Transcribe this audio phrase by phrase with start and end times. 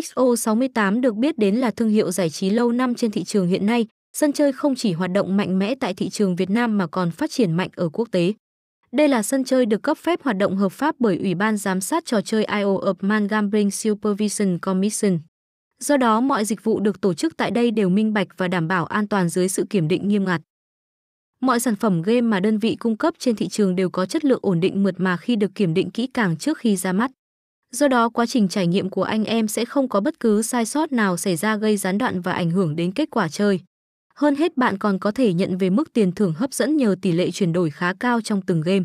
[0.00, 3.66] XO68 được biết đến là thương hiệu giải trí lâu năm trên thị trường hiện
[3.66, 6.86] nay, sân chơi không chỉ hoạt động mạnh mẽ tại thị trường Việt Nam mà
[6.86, 8.32] còn phát triển mạnh ở quốc tế.
[8.92, 11.80] Đây là sân chơi được cấp phép hoạt động hợp pháp bởi Ủy ban giám
[11.80, 15.18] sát trò chơi IO of Man Gambling Supervision Commission.
[15.80, 18.68] Do đó mọi dịch vụ được tổ chức tại đây đều minh bạch và đảm
[18.68, 20.40] bảo an toàn dưới sự kiểm định nghiêm ngặt.
[21.40, 24.24] Mọi sản phẩm game mà đơn vị cung cấp trên thị trường đều có chất
[24.24, 27.10] lượng ổn định mượt mà khi được kiểm định kỹ càng trước khi ra mắt.
[27.72, 30.66] Do đó, quá trình trải nghiệm của anh em sẽ không có bất cứ sai
[30.66, 33.60] sót nào xảy ra gây gián đoạn và ảnh hưởng đến kết quả chơi.
[34.14, 37.12] Hơn hết, bạn còn có thể nhận về mức tiền thưởng hấp dẫn nhờ tỷ
[37.12, 38.84] lệ chuyển đổi khá cao trong từng game.